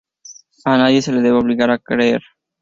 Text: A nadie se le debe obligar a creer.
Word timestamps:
A 0.65 0.77
nadie 0.79 1.03
se 1.03 1.11
le 1.11 1.21
debe 1.21 1.37
obligar 1.37 1.69
a 1.69 1.77
creer. 1.77 2.23